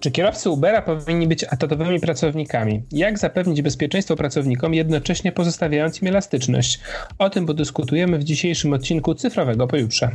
[0.00, 2.82] Czy kierowcy Ubera powinni być atatowymi pracownikami?
[2.92, 6.80] Jak zapewnić bezpieczeństwo pracownikom, jednocześnie pozostawiając im elastyczność?
[7.18, 10.10] O tym podyskutujemy w dzisiejszym odcinku Cyfrowego Pojutrze.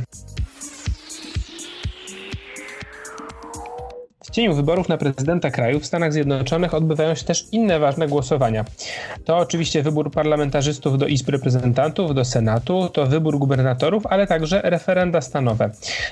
[4.34, 8.64] Cieniu wyborów na prezydenta kraju w Stanach Zjednoczonych odbywają się też inne ważne głosowania.
[9.24, 15.20] To oczywiście wybór parlamentarzystów do Izby Reprezentantów, do Senatu, to wybór gubernatorów, ale także referenda
[15.20, 15.70] stanowe.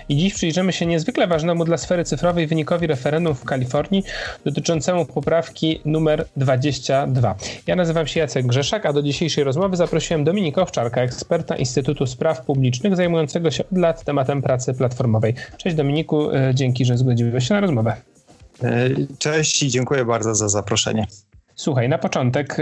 [0.09, 4.05] I dziś przyjrzymy się niezwykle ważnemu dla sfery cyfrowej wynikowi referendum w Kalifornii
[4.45, 7.35] dotyczącemu poprawki numer 22.
[7.67, 12.45] Ja nazywam się Jacek Grzeszak, a do dzisiejszej rozmowy zaprosiłem Dominika Owczarka, eksperta Instytutu Spraw
[12.45, 15.35] Publicznych zajmującego się od lat tematem pracy platformowej.
[15.57, 18.12] Cześć Dominiku, e, dzięki, że zgodziłeś się na rozmowę.
[18.65, 21.07] E, cześć i dziękuję bardzo za zaproszenie.
[21.55, 22.57] Słuchaj, na początek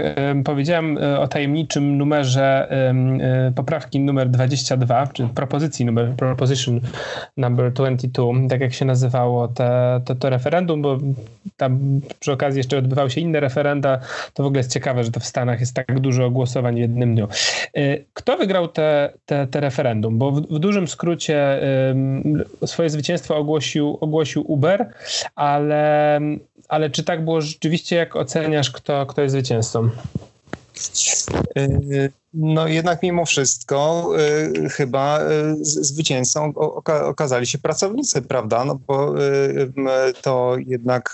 [0.45, 6.81] powiedziałem e, o tajemniczym numerze e, poprawki numer 22, czy propozycji numer, proposition
[7.37, 10.97] number 22, tak jak się nazywało te, to, to referendum, bo
[11.57, 13.99] tam przy okazji jeszcze odbywały się inne referenda.
[14.33, 17.15] To w ogóle jest ciekawe, że to w Stanach jest tak dużo głosowań w jednym
[17.15, 17.27] dniu.
[17.73, 20.17] E, kto wygrał te, te, te referendum?
[20.17, 21.61] Bo w, w dużym skrócie
[22.65, 24.89] swoje zwycięstwo ogłosił, ogłosił Uber,
[25.35, 26.19] ale,
[26.67, 29.89] ale czy tak było rzeczywiście, jak oceniasz, kto, kto jest zwycięzcą?
[31.57, 34.09] Y, no jednak mimo wszystko
[34.65, 38.65] y, chyba y, zwycięzcą oka okazali się pracownicy, prawda?
[38.65, 39.13] No bo
[40.21, 41.13] to jednak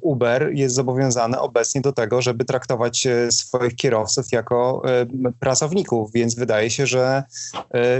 [0.00, 4.82] Uber jest zobowiązany obecnie do tego, żeby traktować swoich kierowców jako
[5.40, 7.22] pracowników, więc wydaje się, że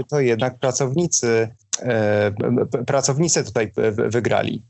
[0.09, 1.49] to jednak pracownicy,
[2.85, 3.71] pracownicy tutaj
[4.09, 4.63] wygrali.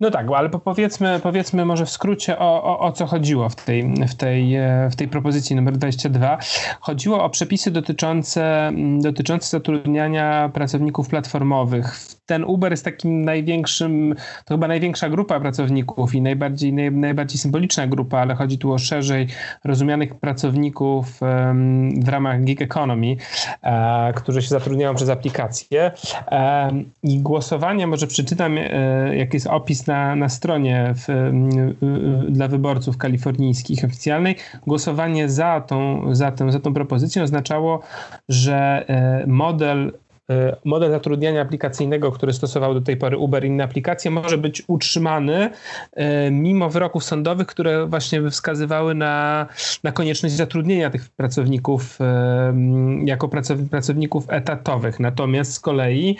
[0.00, 3.94] No tak, ale powiedzmy, powiedzmy może w skrócie o, o, o co chodziło w tej,
[4.08, 6.38] w, tej, e, w tej propozycji numer 22.
[6.80, 12.19] Chodziło o przepisy dotyczące, dotyczące zatrudniania pracowników platformowych.
[12.26, 17.86] Ten Uber jest takim największym, to chyba największa grupa pracowników i najbardziej, naj, najbardziej symboliczna
[17.86, 19.26] grupa, ale chodzi tu o szerzej
[19.64, 21.20] rozumianych pracowników
[22.04, 23.16] w ramach gig economy,
[23.62, 25.90] e, którzy się zatrudniają przez aplikacje.
[26.30, 26.70] E,
[27.02, 28.56] I głosowanie, może przeczytam,
[29.12, 31.30] jak jest opis na, na stronie w,
[32.28, 34.36] dla wyborców kalifornijskich oficjalnej,
[34.66, 37.82] głosowanie za tą, za, tą, za tą propozycją oznaczało,
[38.28, 39.92] że e, model E,
[40.64, 45.50] model zatrudniania aplikacyjnego, który stosował do tej pory Uber i inne aplikacje, może być utrzymany
[45.92, 49.46] e, mimo wyroków sądowych, które właśnie wskazywały na,
[49.84, 52.54] na konieczność zatrudnienia tych pracowników e,
[53.04, 53.28] jako
[53.70, 55.00] pracowników etatowych.
[55.00, 56.16] Natomiast z kolei,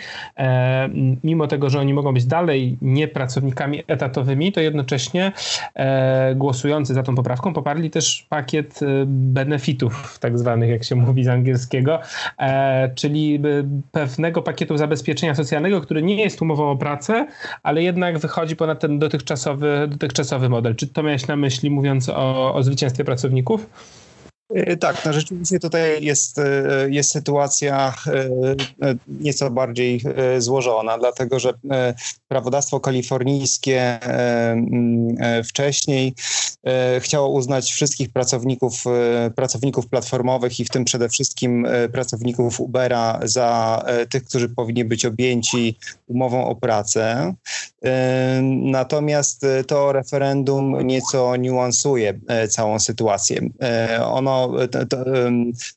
[1.23, 5.31] mimo tego, że oni mogą być dalej nie pracownikami etatowymi, to jednocześnie
[6.35, 11.99] głosujący za tą poprawką poparli też pakiet benefitów, tak zwanych, jak się mówi z angielskiego,
[12.95, 13.39] czyli
[14.01, 17.27] pewnego pakietu zabezpieczenia socjalnego, który nie jest umową o pracę,
[17.63, 20.75] ale jednak wychodzi ponad ten dotychczasowy, dotychczasowy model.
[20.75, 23.69] Czy to miałeś na myśli, mówiąc o, o zwycięstwie pracowników?
[24.55, 26.43] E, tak, no rzeczywiście tutaj jest, e,
[26.89, 30.01] jest sytuacja e, nieco bardziej
[30.37, 31.53] złożona, dlatego że
[32.27, 33.99] prawodawstwo kalifornijskie
[35.45, 36.13] wcześniej
[36.99, 38.83] chciało uznać wszystkich pracowników,
[39.35, 45.77] pracowników platformowych i w tym przede wszystkim pracowników Ubera za tych, którzy powinni być objęci
[46.07, 47.33] umową o pracę.
[48.51, 52.19] Natomiast to referendum nieco niuansuje
[52.49, 53.49] całą sytuację.
[54.05, 54.40] Ono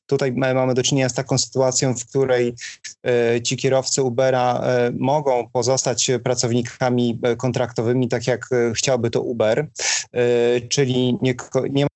[0.07, 2.55] tutaj mamy do czynienia z taką sytuacją, w której
[3.07, 9.67] e, ci kierowcy Ubera e, mogą pozostać pracownikami e, kontraktowymi, tak jak chciałby to Uber,
[10.69, 11.35] czyli nie,
[11.71, 11.87] nie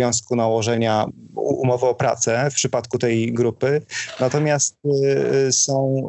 [0.00, 3.82] obowiązku nałożenia umowy o pracę w przypadku tej grupy.
[4.20, 4.76] Natomiast
[5.48, 6.06] y, są,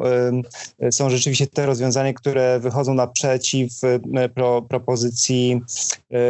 [0.82, 5.60] y, są rzeczywiście te rozwiązania, które wychodzą naprzeciw y, pro, propozycji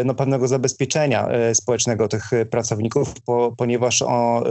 [0.04, 4.44] no, pewnego zabezpieczenia społecznego tych pracowników, po, ponieważ o,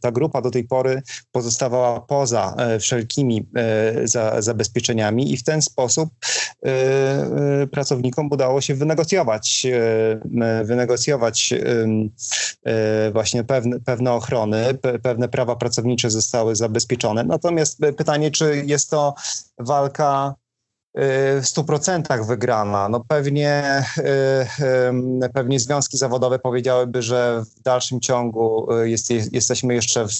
[0.00, 3.46] ta grupa do tej pory pozostawała poza wszelkimi
[4.04, 6.10] za, zabezpieczeniami i w ten sposób
[7.70, 9.66] pracownikom udało się wynegocjować,
[10.64, 11.54] wynegocjować
[13.12, 17.24] właśnie pewne, pewne ochrony, pewne prawa pracownicze zostały zabezpieczone.
[17.24, 19.14] Natomiast pytanie, czy jest to
[19.58, 20.34] walka
[20.94, 22.88] w 100% wygrana.
[22.88, 23.82] No pewnie,
[25.24, 30.12] y, pewnie związki zawodowe powiedziałyby, że w dalszym ciągu y, jest, jesteśmy jeszcze w,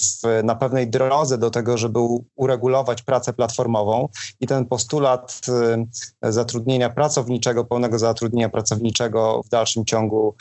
[0.43, 1.99] na pewnej drodze do tego, żeby
[2.35, 4.09] uregulować pracę platformową
[4.39, 5.41] i ten postulat
[6.21, 10.35] zatrudnienia pracowniczego, pełnego zatrudnienia pracowniczego w dalszym ciągu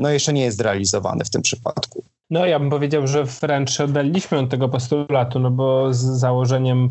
[0.00, 2.04] no jeszcze nie jest realizowany w tym przypadku.
[2.30, 6.88] No ja bym powiedział, że wręcz oddaliśmy od tego postulatu, no bo z założeniem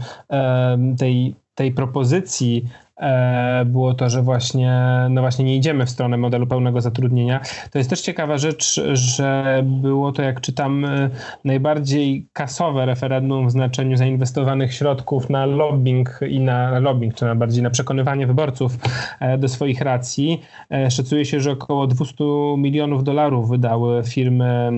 [0.98, 2.66] tej tej propozycji
[3.66, 7.40] było to, że właśnie, no właśnie nie idziemy w stronę modelu pełnego zatrudnienia.
[7.72, 11.10] To jest też ciekawa rzecz, że było to, jak czytam, e,
[11.46, 17.64] najbardziej kasowe referendum w znaczeniu zainwestowanych środków na lobbying i na lobbying, czy na bardziej
[17.64, 18.78] na przekonywanie wyborców
[19.20, 20.42] e, do swoich racji.
[20.90, 22.24] Szacuje się, że około 200
[22.58, 24.72] milionów dolarów wydały firmy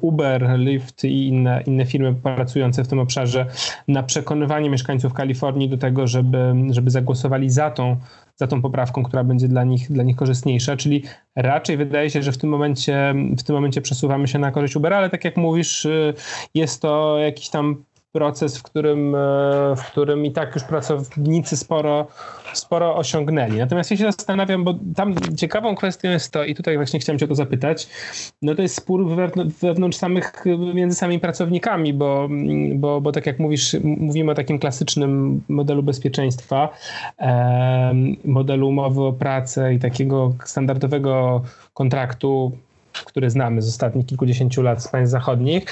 [0.00, 3.46] Uber, Lyft i inne, inne firmy pracujące w tym obszarze
[3.88, 7.96] na przekonywanie mieszkańców Kalifornii do tego, żeby, żeby zagłosowali za tą,
[8.36, 11.02] za tą poprawką, która będzie dla nich, dla nich korzystniejsza, czyli
[11.36, 14.96] raczej wydaje się, że w tym momencie, w tym momencie przesuwamy się na korzyść Ubera,
[14.96, 16.14] ale tak jak mówisz, y,
[16.54, 17.84] jest to jakiś tam
[18.16, 19.18] proces, w którym, e,
[19.76, 22.06] w którym i tak już pracownicy sporo,
[22.58, 23.58] sporo osiągnęli.
[23.58, 27.24] Natomiast ja się zastanawiam, bo tam ciekawą kwestią jest to, i tutaj właśnie chciałem cię
[27.24, 27.88] o to zapytać,
[28.42, 29.06] no to jest spór
[29.62, 30.44] wewnątrz samych,
[30.74, 32.28] między samymi pracownikami, bo,
[32.74, 36.68] bo, bo tak jak mówisz, mówimy o takim klasycznym modelu bezpieczeństwa,
[38.24, 41.42] modelu umowy o pracę i takiego standardowego
[41.74, 42.52] kontraktu
[43.04, 45.64] który znamy z ostatnich kilkudziesięciu lat z państw zachodnich,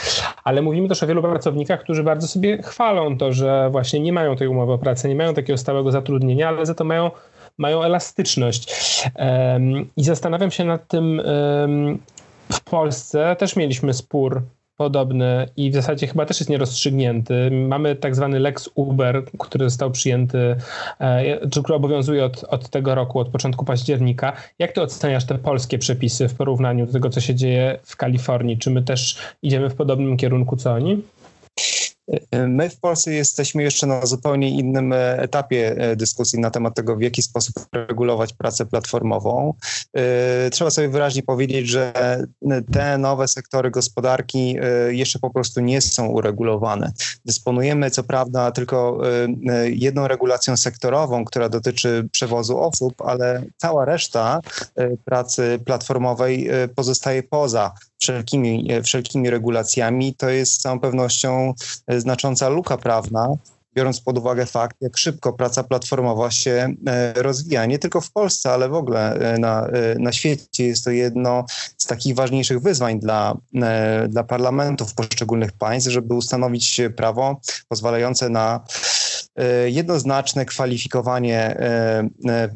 [0.45, 4.37] ale mówimy też o wielu pracownikach, którzy bardzo sobie chwalą to, że właśnie nie mają
[4.37, 7.11] tej umowy o pracę, nie mają takiego stałego zatrudnienia, ale za to mają,
[7.59, 8.73] mają elastyczność.
[9.97, 11.23] I zastanawiam się nad tym,
[12.53, 14.43] w Polsce też mieliśmy spór
[14.77, 17.51] podobny i w zasadzie chyba też jest nierozstrzygnięty.
[17.51, 20.57] Mamy tak zwany Lex Uber, który został przyjęty,
[21.01, 24.33] e, czy który obowiązuje od, od tego roku, od początku października.
[24.59, 28.59] Jak ty oceniasz te polskie przepisy w porównaniu do tego, co się dzieje w Kalifornii?
[28.59, 31.03] Czy my też idziemy w podobnym kierunku co oni?
[32.49, 36.97] My w Polsce jesteśmy jeszcze na zupełnie innym e, etapie e, dyskusji na temat tego,
[36.97, 39.55] w jaki sposób regulować pracę platformową.
[39.97, 41.93] E, trzeba sobie wyraźnie powiedzieć, że
[42.73, 44.57] te nowe sektory gospodarki
[44.89, 46.93] jeszcze po prostu nie są uregulowane.
[47.25, 49.01] Dysponujemy co prawda tylko
[49.65, 54.41] jedną regulacją sektorową, która dotyczy przewozu osób, ale cała reszta
[55.05, 60.15] pracy platformowej pozostaje poza wszelkimi, wszelkimi regulacjami.
[60.15, 61.55] To jest z całą pewnością
[61.89, 63.29] znacząca luka prawna,
[63.75, 67.67] biorąc pod uwagę fakt, jak szybko praca platformowa się e, rozwija.
[67.67, 70.67] Nie tylko w Polsce, ale w ogóle e, na, e, na świecie.
[70.67, 71.45] Jest to jedno
[71.79, 73.37] z takich ważniejszych wyzwań dla,
[74.09, 79.04] dla parlamentów poszczególnych państw, żeby ustanowić prawo pozwalające na E,
[79.67, 82.09] jednoznaczne kwalifikowanie e,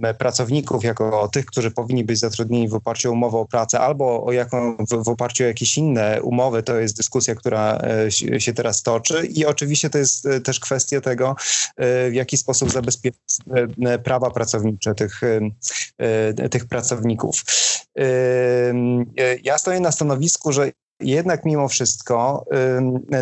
[0.03, 4.25] e, pracowników jako tych, którzy powinni być zatrudnieni w oparciu o umowę o pracę albo
[4.25, 7.81] o jaką, w, w oparciu o jakieś inne umowy, to jest dyskusja, która
[8.39, 11.37] się teraz toczy i oczywiście to jest też kwestia tego,
[12.11, 13.21] w jaki sposób zabezpieczyć
[14.05, 15.21] prawa pracownicze tych,
[16.51, 17.45] tych pracowników.
[19.43, 22.45] Ja stoję na stanowisku, że jednak mimo wszystko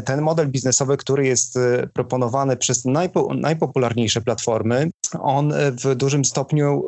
[0.05, 4.91] ten model biznesowy, który jest y, proponowany przez najpo, najpopularniejsze platformy,
[5.21, 5.53] on
[5.85, 6.85] w dużym stopniu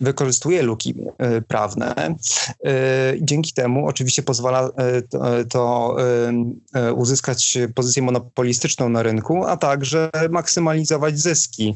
[0.00, 0.94] wykorzystuje luki
[1.36, 2.14] y, prawne.
[2.50, 4.70] Y, dzięki temu oczywiście pozwala
[5.50, 5.96] to
[6.96, 11.74] uzyskać pozycję monopolistyczną na rynku, a także maksymalizować zyski.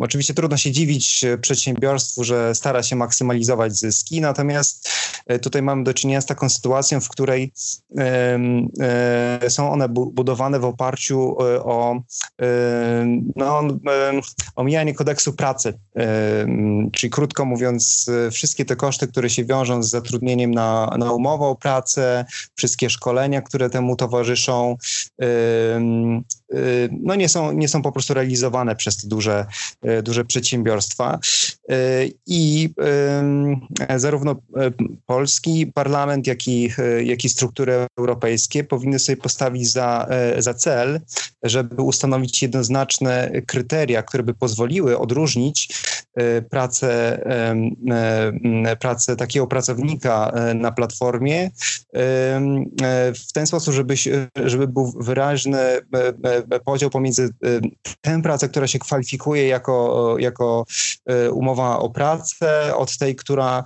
[0.00, 4.88] Oczywiście trudno się dziwić przedsiębiorstwu, że stara się maksymalizować zyski, natomiast
[5.42, 7.52] tutaj mamy do czynienia z taką sytuacją, w której
[7.98, 12.00] e, są one budowane w oparciu e, o
[13.36, 13.62] no,
[14.56, 15.78] omijanie kodeksu pracy.
[16.92, 21.54] Czyli krótko mówiąc, wszystkie te koszty, które się wiążą z zatrudnieniem na, na umowę o
[21.54, 24.76] pracę, wszystkie szkolenia, które temu towarzyszą,
[26.90, 29.46] no nie są, nie są po prostu realizowane przez te duże,
[30.02, 31.18] duże przedsiębiorstwa.
[32.26, 32.70] I
[33.96, 34.36] zarówno
[35.06, 36.72] polski parlament, jak i,
[37.04, 41.00] jak i struktury europejskie powinny sobie postawić za, za cel,
[41.42, 45.74] żeby ustanowić jednoznaczne kryteria, które by pozwoliły odróżnić
[46.50, 47.20] pracę,
[48.80, 51.50] pracę takiego pracownika na platformie
[53.14, 53.94] w ten sposób, żeby,
[54.44, 55.58] żeby był wyraźny
[56.64, 57.28] podział pomiędzy
[58.00, 60.64] tę pracę, która się kwalifikuje jako, jako
[61.32, 63.64] umowa o pracę, od tej, która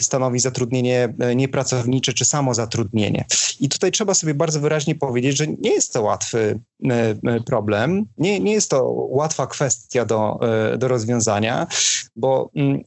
[0.00, 3.24] stanowi zatrudnienie niepracownicze czy samozatrudnienie.
[3.60, 6.60] I tutaj trzeba sobie bardzo wyraźnie powiedzieć, że nie jest to łatwy
[7.46, 10.38] problem, nie, nie jest to łatwa kwestia do,
[10.78, 11.66] do rozwiązania,
[12.16, 12.82] bo mm,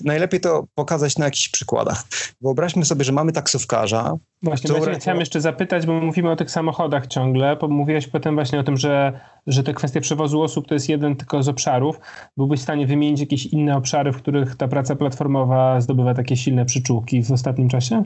[0.00, 2.04] najlepiej to pokazać na jakichś przykładach.
[2.40, 4.94] Wyobraźmy sobie, że mamy taksówkarza, Właśnie, które...
[4.94, 8.76] chciałem jeszcze zapytać, bo mówimy o tych samochodach ciągle, bo mówiłeś potem właśnie o tym,
[8.76, 12.00] że, że te kwestie przewozu osób to jest jeden tylko z obszarów.
[12.36, 16.64] Byłbyś w stanie wymienić jakieś inne obszary, w których ta praca platformowa zdobywa takie silne
[16.64, 18.04] przyczółki w ostatnim czasie?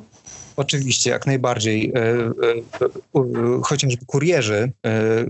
[0.58, 1.92] Oczywiście, jak najbardziej.
[1.94, 2.00] E,
[3.14, 4.72] e, chociażby kurierzy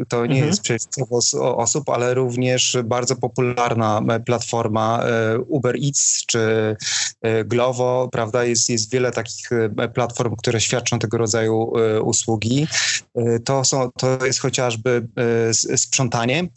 [0.08, 0.47] to nie mhm.
[0.47, 5.02] jest przewóz osób, ale również bardzo popularna platforma
[5.49, 6.76] Uber Eats czy
[7.44, 8.44] Glovo, prawda?
[8.44, 9.50] Jest, jest wiele takich
[9.94, 12.66] platform, które świadczą tego rodzaju usługi.
[13.44, 15.08] To, są, to jest chociażby
[15.76, 16.49] sprzątanie.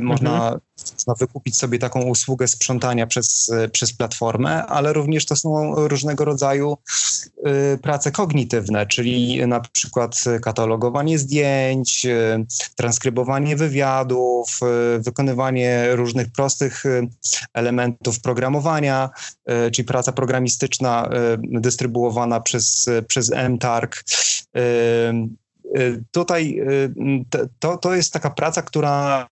[0.00, 0.60] Można mhm
[0.92, 6.76] można wykupić sobie taką usługę sprzątania przez, przez platformę, ale również to są różnego rodzaju
[7.74, 12.46] y, prace kognitywne, czyli na przykład katalogowanie zdjęć, y,
[12.76, 14.60] transkrybowanie wywiadów,
[14.96, 16.84] y, wykonywanie różnych prostych
[17.54, 19.10] elementów programowania,
[19.72, 21.08] czyli praca programistyczna
[21.38, 24.04] dystrybuowana przez, przez MTarg.
[26.10, 26.60] Tutaj
[27.58, 29.26] to, to jest taka praca, która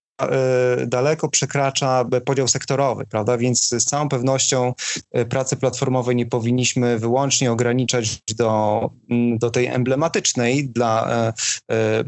[0.87, 3.37] daleko przekracza podział sektorowy, prawda?
[3.37, 4.73] Więc z całą pewnością
[5.11, 11.31] e, pracy platformowej nie powinniśmy wyłącznie ograniczać do, mm, do tej emblematycznej dla,
[11.69, 12.03] e,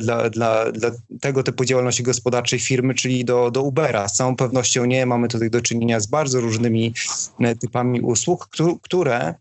[0.00, 4.08] dla, dla, dla tego typu działalności gospodarczej firmy, czyli do, do Ubera.
[4.08, 5.06] Z całą pewnością nie.
[5.06, 6.94] Mamy tutaj do czynienia z bardzo różnymi
[7.60, 8.48] typami usług,
[8.82, 9.34] które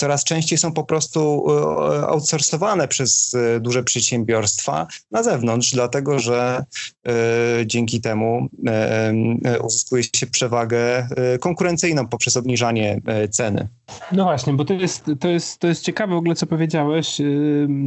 [0.00, 1.46] coraz częściej są po prostu
[2.08, 6.64] outsourcowane przez duże przedsiębiorstwa na zewnątrz, dlatego że
[7.66, 9.12] dzięki temu e,
[9.44, 10.78] e, uzyskuje się przewagę
[11.16, 13.68] e, konkurencyjną poprzez obniżanie ceny.
[14.12, 17.20] No właśnie, bo to jest, to jest, to jest ciekawe w ogóle, co powiedziałeś.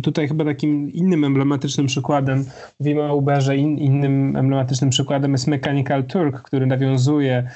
[0.03, 2.45] Tutaj chyba takim innym emblematycznym przykładem,
[2.79, 7.49] mówimy o Uberze, in, innym emblematycznym przykładem jest Mechanical Turk, który nawiązuje,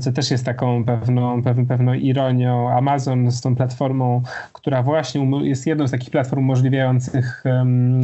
[0.00, 4.22] co też jest taką pewną, pewną, pewną ironią, Amazon z tą platformą,
[4.52, 7.44] która właśnie jest jedną z takich platform umożliwiających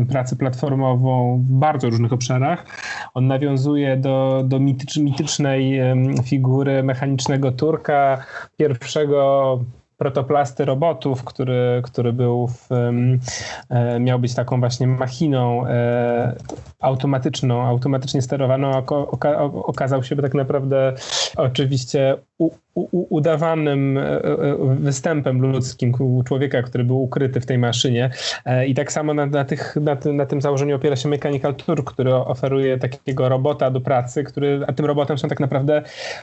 [0.09, 2.67] pracę platformową w bardzo różnych obszarach.
[3.15, 5.81] On nawiązuje do, do mitycz, mitycznej
[6.25, 8.25] figury mechanicznego Turka,
[8.57, 9.61] pierwszego
[9.99, 12.69] protoplasty robotów, który, który był w,
[13.71, 16.37] e, miał być taką właśnie machiną e,
[16.81, 18.87] automatyczną, automatycznie sterowaną,
[19.53, 20.95] okazał się tak naprawdę
[21.37, 22.17] oczywiście
[22.79, 24.21] u, u, udawanym e,
[24.81, 25.95] występem ludzkim
[26.27, 28.11] człowieka, który był ukryty w tej maszynie.
[28.67, 31.93] I tak samo na, na, tych, na, tym, na tym założeniu opiera się Mechanical Turk,
[31.93, 35.83] który oferuje takiego robota do pracy, który, a tym robotem są tak naprawdę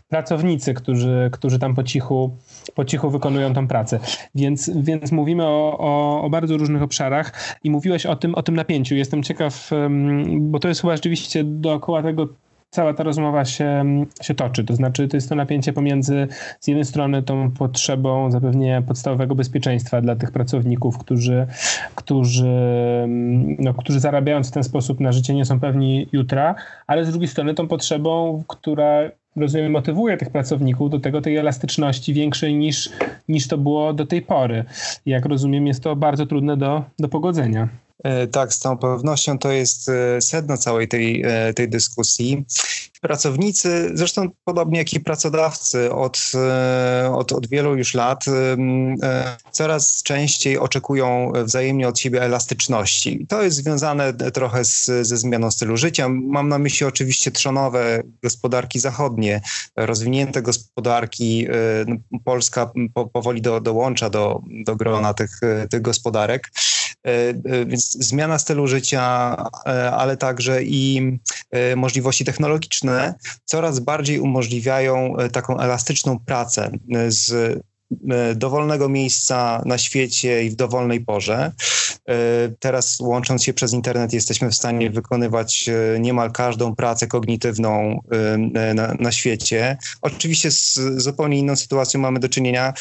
[0.10, 2.38] pracownicy, którzy, którzy tam po cichu,
[2.76, 4.00] po cichu wykonują tą pracę.
[4.36, 8.56] Więc, więc mówimy o, o, o, bardzo różnych obszarach i mówiłeś o tym, o tym
[8.56, 8.96] napięciu.
[8.96, 9.70] Jestem ciekaw,
[10.40, 12.28] bo to jest chyba rzeczywiście dookoła tego
[12.75, 13.86] cała ta rozmowa się,
[14.22, 14.63] się toczy.
[14.63, 16.27] To znaczy, to jest to napięcie pomiędzy
[16.60, 21.48] z jednej strony tą potrzebą zapewnienia podstawowego bezpieczeństwa dla tych pracowników, którzy,
[21.96, 22.53] którzy,
[23.60, 26.55] no, którzy zarabiając w ten sposób na życie nie są pewni jutra,
[26.88, 32.13] ale z drugiej strony tą potrzebą, która rozumiem, motywuje tych pracowników do tego, tej elastyczności
[32.13, 32.89] większej niż,
[33.29, 34.63] niż to było do tej pory.
[35.05, 37.67] Jak rozumiem, jest to bardzo trudne do, do pogodzenia.
[38.06, 42.46] E, tak, z całą pewnością to jest e, sedno całej tej, e, tej dyskusji.
[43.02, 46.20] Pracownicy, zresztą podobnie jak i pracodawcy, od,
[47.14, 48.26] od, od wielu już lat
[49.52, 53.26] coraz częściej oczekują wzajemnie od siebie elastyczności.
[53.30, 56.10] To jest związane trochę z, ze zmianą stylu życia.
[56.10, 59.42] Mam na myśli oczywiście trzonowe gospodarki zachodnie,
[59.76, 61.48] rozwinięte gospodarki.
[61.88, 62.72] No, Polska
[63.14, 66.52] powoli do, dołącza do, do grona tych, tych gospodarek.
[67.66, 69.36] Więc zmiana stylu życia,
[69.66, 71.18] e, ale także i
[71.52, 73.14] e, możliwości technologiczne
[73.46, 76.72] coraz bardziej umożliwiają e, taką elastyczną pracę
[77.08, 77.75] z E,
[78.36, 81.51] dowolnego miejsca na świecie i w dowolnej porze.
[82.10, 82.15] E,
[82.60, 88.00] teraz łącząc się przez internet jesteśmy w stanie wykonywać e, niemal każdą pracę kognitywną
[88.75, 89.77] na, na świecie.
[90.01, 92.74] Oczywiście z zupełnie inną sytuacją mamy do czynienia,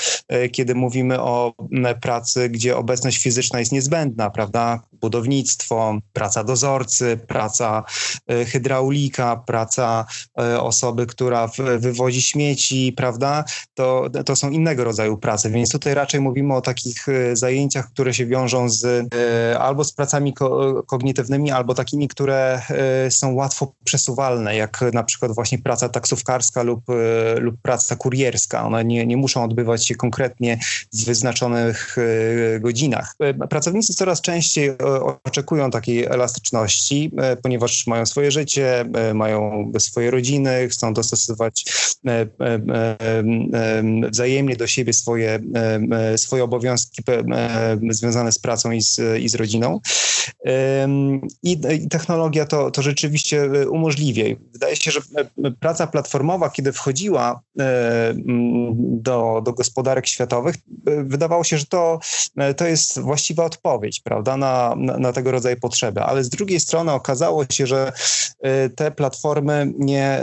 [0.52, 1.54] kiedy mówimy o
[2.00, 4.82] pracy, gdzie obecność fizyczna jest niezbędna, prawda?
[4.92, 7.84] Budownictwo, praca dozorcy, praca
[8.46, 10.06] hydraulika, praca
[10.58, 13.44] osoby, która wywozi śmieci, prawda?
[13.74, 17.90] To, to są innego rodzaju rodzaju pracy, więc tutaj raczej mówimy o takich e, zajęciach,
[17.90, 23.34] które się wiążą z e, albo z pracami ko kognitywnymi, albo takimi, które e, są
[23.34, 26.80] łatwo przesuwalne, jak na przykład właśnie praca taksówkarska lub,
[27.40, 28.66] lub praca kurierska.
[28.66, 30.58] One nie, nie muszą odbywać się konkretnie
[30.92, 31.96] w wyznaczonych
[32.60, 33.14] godzinach.
[33.50, 34.70] Pracownicy coraz częściej
[35.24, 38.84] oczekują takiej elastyczności, ponieważ mają swoje życie,
[39.14, 41.64] mają swoje rodziny, chcą dostosować
[44.10, 45.40] wzajemnie do siebie swoje,
[46.16, 47.02] swoje obowiązki
[47.90, 49.80] związane z pracą i z, i z rodziną.
[51.42, 51.60] I,
[51.90, 54.24] technologia to, to rzeczywiście umożliwia.
[54.52, 55.00] Wydaje się, że
[55.60, 57.40] praca platformowa, kiedy wchodziła
[58.76, 60.56] do, do gospodarek światowych,
[61.04, 61.98] wydawało się, że to,
[62.56, 66.00] to jest właściwa odpowiedź, prawda, na, na, na tego rodzaju potrzeby.
[66.00, 67.92] Ale z drugiej strony okazało się, że
[68.76, 70.20] te platformy nie,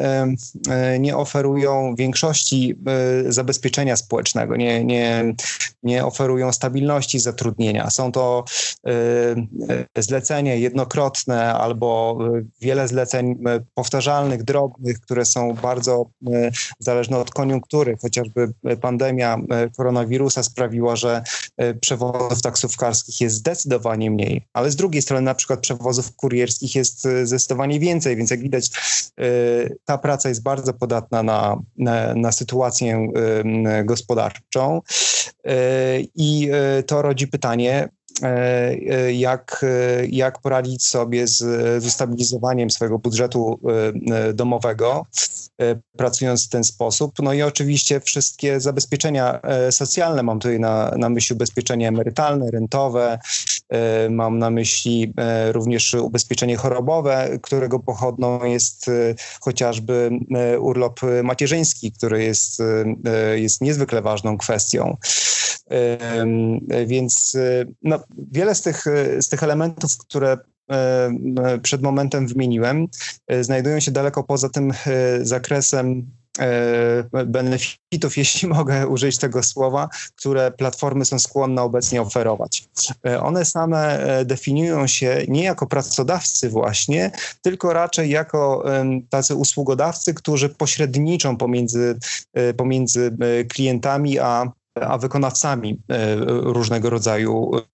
[1.00, 2.76] nie oferują większości
[3.30, 5.34] zabezpieczenia społecznego, nie, nie,
[5.84, 7.90] nie oferują stabilności zatrudnienia.
[7.90, 8.44] Są to
[9.98, 12.20] zlecenia jednokrotne albo
[12.62, 13.44] wiele zleceń
[13.74, 16.06] powtarzalnych, drobnych, które są bardzo
[16.80, 17.98] zależne od koniunktury.
[18.02, 19.38] Chociażby pandemia
[19.78, 21.24] koronawirusa sprawiła, że
[21.82, 27.80] przewozów taksówkarskich jest zdecydowanie mniej, ale z drugiej strony na przykład przewozów kurierskich jest zdecydowanie
[27.80, 28.70] więcej, więc jak widać
[29.86, 33.08] ta praca jest bardzo podatna na, na, na sytuację
[33.84, 34.41] gospodarczą
[36.16, 36.50] i
[36.86, 37.90] to rodzi pytanie, E,
[39.12, 39.66] jak,
[40.10, 41.38] jak poradzić sobie z,
[41.84, 43.60] ze stabilizowaniem swojego budżetu
[44.12, 45.06] e, domowego,
[45.62, 47.14] e, pracując w ten sposób.
[47.22, 49.40] No i oczywiście wszystkie zabezpieczenia
[49.72, 53.20] socjalne, mam tutaj na, na myśli ubezpieczenie emerytalne, rentowe,
[54.10, 55.14] mam na myśli
[55.52, 58.92] również ubezpieczenie chorobowe, którego pochodną jest
[59.42, 60.10] chociażby
[60.60, 62.62] urlop macierzyński, który jest,
[63.36, 64.98] jest niezwykle ważną kwestią.
[66.86, 67.38] Więc
[67.84, 68.00] no,
[68.32, 68.86] wiele z tych,
[69.20, 70.38] z tych elementów, które
[71.62, 72.88] przed momentem wymieniłem,
[73.42, 74.74] znajdują się daleko poza tym
[75.22, 76.06] zakresem
[77.26, 82.70] benefitów, jeśli mogę użyć tego słowa, które platformy są skłonne obecnie oferować.
[83.22, 88.64] One same definiują się nie jako pracodawcy właśnie, tylko raczej jako
[89.10, 92.00] tacy usługodawcy, którzy pośredniczą pomiędzy,
[92.58, 93.18] pomiędzy
[93.50, 95.82] klientami a a wykonawcami
[96.28, 97.71] różnego rodzaju E,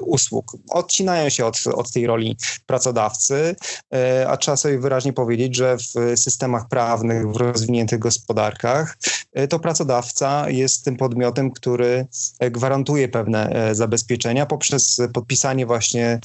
[0.00, 0.56] usług.
[0.70, 2.36] Odcinają się od, od tej roli
[2.66, 3.56] pracodawcy,
[3.94, 8.98] e, a trzeba sobie wyraźnie powiedzieć, że w systemach prawnych, w rozwiniętych gospodarkach,
[9.32, 12.06] e, to pracodawca jest tym podmiotem, który
[12.40, 16.20] gwarantuje pewne zabezpieczenia poprzez podpisanie właśnie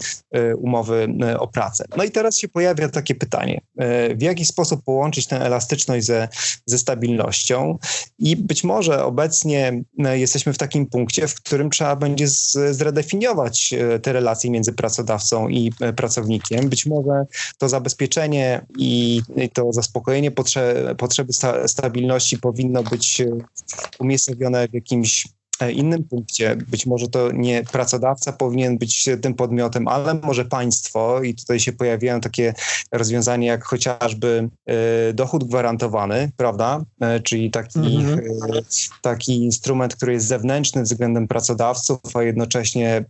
[0.57, 1.07] umowy
[1.39, 1.85] o pracę.
[1.97, 3.61] No i teraz się pojawia takie pytanie,
[4.15, 6.27] w jaki sposób połączyć tę elastyczność ze,
[6.65, 7.77] ze stabilnością
[8.19, 12.27] i być może obecnie jesteśmy w takim punkcie, w którym trzeba będzie
[12.71, 16.69] zredefiniować zdefiniować e, te relacje między pracodawcą i e, pracownikiem.
[16.69, 17.25] Być może
[17.57, 19.21] to zabezpieczenie i
[19.53, 23.27] to zaspokojenie potrze potrzeby sta stabilności powinno być e,
[23.99, 25.27] umiejscowione w jakimś
[25.73, 31.35] innym punkcie, być może to nie pracodawca powinien być tym podmiotem, ale może państwo i
[31.35, 32.53] tutaj się pojawiają takie
[32.91, 38.61] rozwiązania jak chociażby e, dochód gwarantowany, prawda, e, czyli taki, mm -hmm.
[39.01, 43.05] taki instrument, który jest zewnętrzny względem pracodawców, a jednocześnie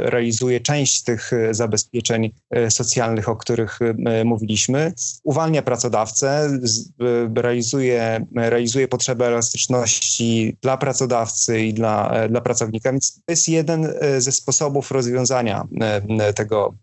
[0.00, 2.30] realizuje część tych zabezpieczeń
[2.68, 3.78] socjalnych, o których
[4.24, 6.58] mówiliśmy, uwalnia pracodawcę,
[7.34, 12.92] realizuje, realizuje potrzebę elastyczności dla pracodawcy i dla e, dla pracownika.
[12.92, 16.74] Więc to jest jeden e, ze sposobów rozwiązania e, tego,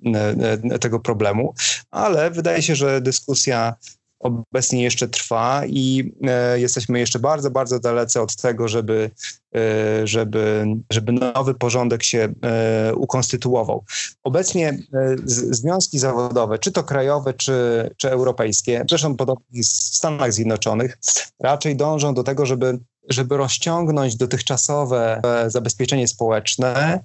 [0.79, 1.53] tego problemu,
[1.91, 3.75] ale wydaje się, że dyskusja
[4.19, 6.13] obecnie jeszcze trwa i
[6.55, 9.11] jesteśmy jeszcze bardzo, bardzo dalece od tego, żeby,
[10.03, 12.33] żeby, żeby nowy porządek się
[12.95, 13.83] ukonstytuował.
[14.23, 14.77] Obecnie
[15.25, 20.97] związki zawodowe, czy to krajowe, czy, czy europejskie, zresztą podobnie w Stanach Zjednoczonych,
[21.39, 26.99] raczej dążą do tego, żeby żeby rozciągnąć dotychczasowe zabezpieczenie społeczne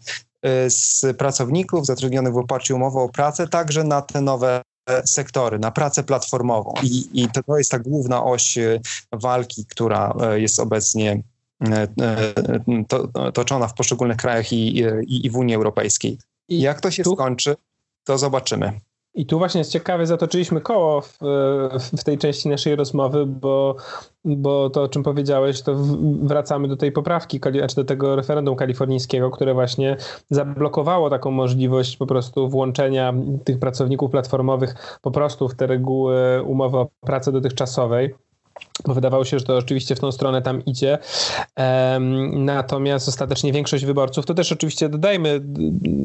[0.68, 4.62] z pracowników zatrudnionych w oparciu o umowę o pracę, także na te nowe
[5.04, 6.74] sektory, na pracę platformową.
[6.82, 8.58] I, i to, jest ta główna oś
[9.12, 11.22] walki, która jest obecnie
[12.88, 16.18] to, toczona w poszczególnych krajach i, i, i w Unii Europejskiej.
[16.48, 17.56] I Jak to się skończy,
[18.04, 18.80] to zobaczymy.
[19.16, 21.18] I tu właśnie jest ciekawe, zatoczyliśmy koło w,
[21.98, 23.76] w tej części naszej rozmowy, bo,
[24.24, 25.74] bo to, o czym powiedziałeś, to
[26.22, 29.96] wracamy do tej poprawki, znaczy do tego referendum kalifornijskiego, które właśnie
[30.30, 36.78] zablokowało taką możliwość po prostu włączenia tych pracowników platformowych po prostu w te reguły umowy
[36.78, 38.14] o pracy dotychczasowej
[38.86, 40.98] bo wydawało się, że to oczywiście w tą stronę tam idzie.
[42.32, 45.40] Natomiast ostatecznie większość wyborców, to też oczywiście dodajmy,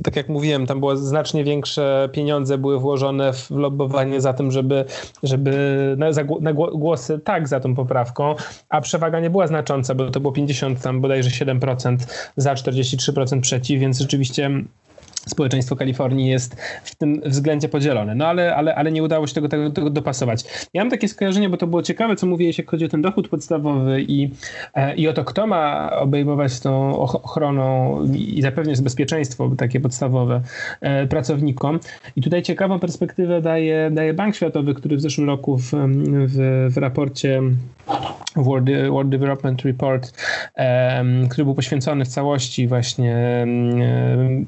[0.03, 4.85] tak jak mówiłem, tam było znacznie większe pieniądze były włożone w lobbowanie za tym, żeby,
[5.23, 5.51] żeby
[5.97, 6.07] na,
[6.41, 8.35] na głosy tak za tą poprawką,
[8.69, 11.97] a przewaga nie była znacząca, bo to było 50 tam bodajże 7%
[12.37, 14.49] za 43% przeciw, więc rzeczywiście
[15.31, 18.15] społeczeństwo Kalifornii jest w tym względzie podzielone.
[18.15, 20.43] No ale, ale, ale nie udało się tego, tego, tego dopasować.
[20.73, 23.27] Ja mam takie skojarzenie, bo to było ciekawe, co mówiłeś, jak chodzi o ten dochód
[23.27, 24.29] podstawowy i,
[24.73, 30.41] e, i o to, kto ma obejmować tą ochroną i zapewniać bezpieczeństwo takie podstawowe
[30.81, 31.79] e, pracownikom.
[32.15, 35.71] I tutaj ciekawą perspektywę daje, daje Bank Światowy, który w zeszłym roku w,
[36.27, 37.41] w, w raporcie
[38.35, 40.13] World, World Development Report,
[40.57, 44.45] um, który był poświęcony w całości właśnie um,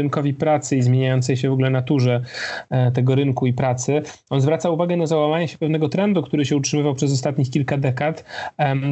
[0.00, 2.22] rynkowi pracy i zmieniającej się w ogóle naturze
[2.70, 4.02] um, tego rynku i pracy.
[4.30, 8.24] On zwraca uwagę na załamanie się pewnego trendu, który się utrzymywał przez ostatnich kilka dekad,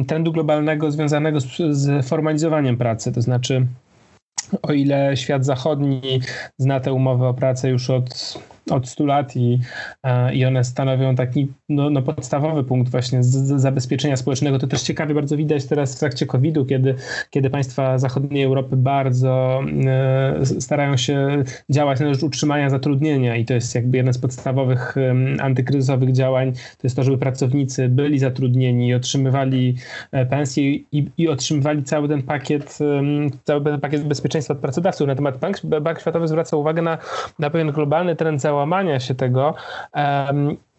[0.07, 3.65] trendu globalnego związanego z, formalizowaniem pracy, to znaczy
[4.61, 6.01] o ile świat zachodni
[6.57, 8.39] zna te umowy o pracę już od
[8.71, 9.59] od 100 lat i,
[10.03, 14.59] e, i one stanowią taki no, no podstawowy punkt właśnie z, z zabezpieczenia społecznego.
[14.59, 16.95] To też ciekawie bardzo widać teraz w trakcie COVID-u, kiedy,
[17.29, 23.53] kiedy państwa zachodniej Europy bardzo e, starają się działać na rzecz utrzymania zatrudnienia i to
[23.53, 24.95] jest jakby jeden z podstawowych
[25.39, 29.75] antykryzysowych działań, to jest to, żeby pracownicy byli zatrudnieni i otrzymywali
[30.11, 32.79] e, pensje i, i otrzymywali cały ten pakiet,
[33.43, 35.07] cały ten pakiet bezpieczeństwa od pracodawców.
[35.07, 36.97] Natomiast Bank, Bank Światowy zwraca uwagę na,
[37.39, 39.53] na pewien globalny trend załamania załamania się tego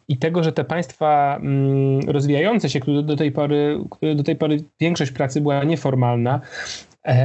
[0.09, 3.85] i tego, że te państwa um, rozwijające się, które do tej pory,
[4.17, 6.41] do tej pory większość pracy była nieformalna,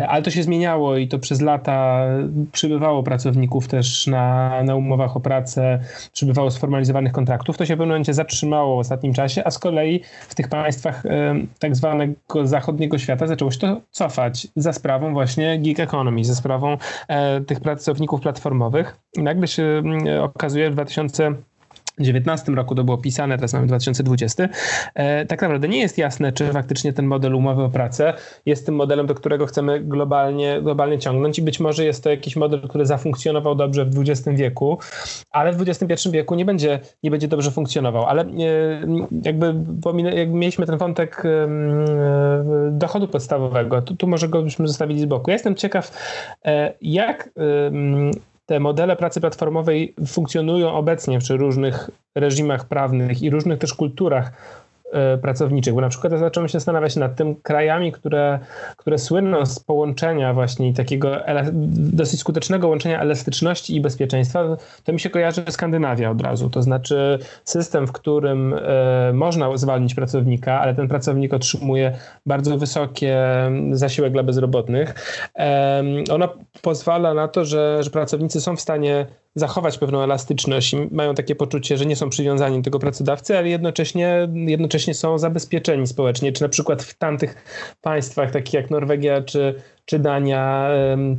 [0.08, 2.06] ale to się zmieniało i to przez lata
[2.52, 5.80] przybywało pracowników też na, na umowach o pracę,
[6.14, 7.58] przybywało sformalizowanych kontraktów.
[7.58, 11.06] To się w pewnym momencie zatrzymało w ostatnim czasie, a z kolei w tych państwach
[11.06, 16.36] e, tak zwanego zachodniego świata zaczęło się to cofać za sprawą właśnie gig economy, za
[16.36, 19.00] sprawą e, tych pracowników platformowych.
[19.18, 21.36] Nagle się mm, okazuje w 2000
[21.98, 24.50] 2019 roku to było pisane, teraz mamy 2020.
[24.96, 28.14] E, tak naprawdę nie jest jasne, czy faktycznie ten model umowy o pracę
[28.46, 32.36] jest tym modelem, do którego chcemy globalnie, globalnie ciągnąć i być może jest to jakiś
[32.36, 34.78] model, który zafunkcjonował dobrze w XX wieku,
[35.32, 38.06] ale w XXI wieku nie będzie, nie będzie dobrze funkcjonował.
[38.06, 38.28] Ale e,
[39.26, 39.56] jakby,
[40.16, 41.48] jakby mieliśmy ten wątek e,
[42.72, 45.32] dochodu podstawowego, tu, tu może go byśmy zostawili z boku.
[45.32, 45.92] Ja jestem ciekaw,
[46.82, 47.30] jak
[48.46, 54.32] te modele pracy platformowej funkcjonują obecnie przy różnych reżimach prawnych i różnych też kulturach
[55.22, 58.40] pracowniczych, bo na przykład ja zacząłem się zastanawiać nad tym krajami, które,
[58.78, 61.18] które słyną z połączenia właśnie takiego
[61.76, 67.20] dosyć skutecznego łączenia elastyczności i bezpieczeństwa, to mi się kojarzy Skandynawia od razu, to znaczy
[67.44, 73.18] system, w którym e, można zwolnić pracownika, ale ten pracownik otrzymuje bardzo wysokie
[73.72, 74.96] zasiłek dla bezrobotnych.
[75.36, 76.30] E, ona
[76.62, 81.36] pozwala na to, że, że pracownicy są w stanie zachować pewną elastyczność i mają takie
[81.36, 86.32] poczucie, że nie są przywiązani do tego pracodawcy, ale jednocześnie, jednocześnie są zabezpieczeni społecznie.
[86.32, 87.36] Czy na przykład w tamtych
[87.82, 90.70] państwach, takich jak Norwegia czy, czy Dania,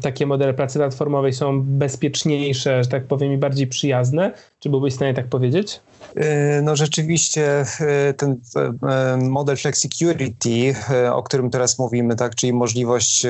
[0.02, 4.32] takie modele pracy platformowej są bezpieczniejsze, że tak powiem, i bardziej przyjazne?
[4.58, 5.80] Czy byłbyś w stanie tak powiedzieć?
[6.14, 10.74] E, no rzeczywiście e, ten e, model flexicurity,
[11.12, 13.26] o którym teraz mówimy, tak, czyli możliwość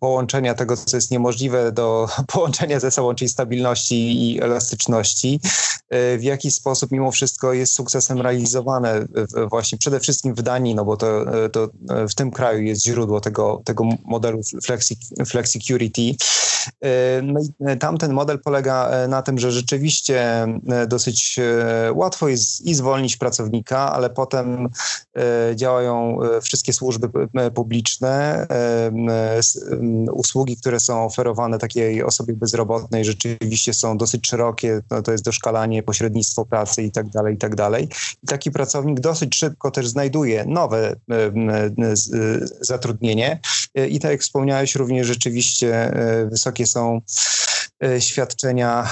[0.00, 5.40] połączenia tego, co jest niemożliwe do połączenia ze sobą, czyli stabilności i elastyczności,
[6.18, 9.06] w jaki sposób mimo wszystko jest sukcesem realizowane
[9.50, 11.68] właśnie przede wszystkim w Danii, no bo to, to
[12.08, 16.14] w tym kraju jest źródło tego, tego modelu flexi, flexicurity.
[17.22, 20.46] No i tamten model polega na tym, że rzeczywiście
[20.88, 21.40] dosyć
[21.94, 24.68] łatwo jest i zwolnić pracownika, ale potem
[25.16, 28.46] e, działają e, wszystkie służby e, publiczne,
[30.12, 35.82] usługi, które są oferowane takiej osobie bezrobotnej rzeczywiście są dosyć szerokie, no to jest doszkalanie,
[35.82, 37.88] pośrednictwo pracy i tak dalej, i tak dalej.
[38.22, 40.96] I taki pracownik dosyć szybko też znajduje nowe
[42.60, 43.40] zatrudnienie
[43.88, 45.94] i tak jak wspomniałeś, również rzeczywiście
[46.30, 47.00] wysokie są
[47.98, 48.88] świadczenia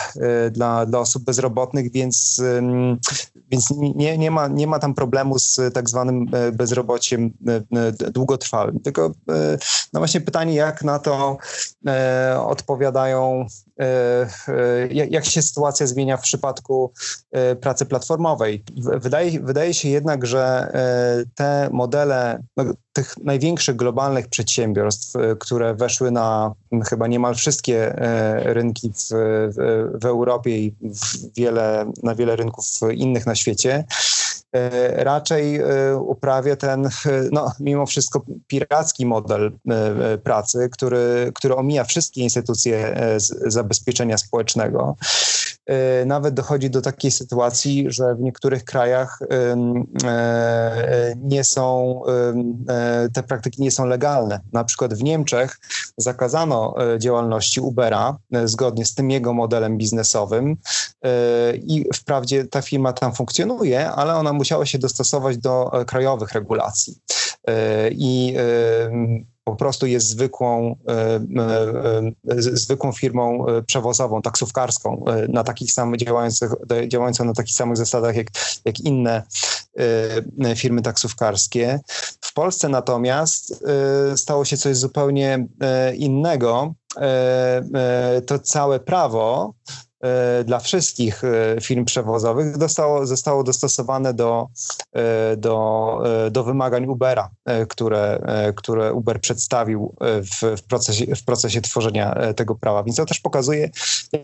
[0.50, 2.40] dla, dla osób bezrobotnych, więc
[3.50, 8.11] więc nie, nie, ma, nie ma tam problemu z tak zwanym e, bezrobociem e, e,
[8.11, 8.80] długotrwałym.
[8.80, 9.11] Tylko
[9.92, 11.37] no właśnie pytanie, jak na to
[12.46, 13.46] odpowiadają,
[15.11, 16.92] jak się sytuacja zmienia w przypadku
[17.61, 18.64] pracy platformowej.
[18.76, 20.72] Wydaje, wydaje się jednak, że
[21.35, 26.54] te modele no, tych największych globalnych przedsiębiorstw, które weszły na
[26.88, 27.94] chyba niemal wszystkie
[28.60, 29.08] rynki w,
[30.00, 33.84] w, Europie i w wiele, na wiele rynków innych na świecie,
[34.52, 36.90] e, raczej e, uprawia ten, e,
[37.32, 39.52] no, mimo wszystko, piracki model
[40.24, 42.96] pracy, który, który omija wszystkie instytucje
[43.46, 44.96] zabezpieczenia społecznego.
[46.06, 49.18] Nawet dochodzi do takiej sytuacji, że w niektórych krajach
[51.16, 52.00] nie są,
[53.12, 54.40] te praktyki nie są legalne.
[54.52, 55.58] Na przykład w Niemczech
[55.96, 60.56] zakazano działalności Ubera zgodnie z tym jego modelem biznesowym
[61.54, 66.98] i wprawdzie ta firma tam funkcjonuje, ale ona musiała się dostosować do krajowych regulacji.
[67.90, 68.36] I
[69.44, 71.20] po prostu jest zwykłą, e,
[72.29, 76.53] e, zwykłą firmą e, przewozową, taksówkarską, na takich samych działających,
[76.88, 78.26] działającą na takich samych zasadach jak,
[78.64, 79.22] jak inne
[80.57, 81.81] firmy taksówkarskie.
[82.20, 83.64] W Polsce natomiast
[84.16, 85.46] stało się coś zupełnie
[85.94, 86.74] innego.
[88.26, 89.89] To całe prawo E,
[90.44, 94.48] dla wszystkich e, firm przewozowych zostało, zostało dostosowane do,
[94.92, 97.30] e, do, do wymagań Ubera,
[97.68, 98.20] które,
[98.56, 102.82] które Uber przedstawił w, w, procesie, w procesie tworzenia tego prawa.
[102.82, 103.70] Więc to też pokazuje,